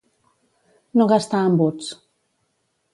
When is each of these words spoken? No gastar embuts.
No 1.01 1.07
gastar 1.13 1.45
embuts. 1.51 1.95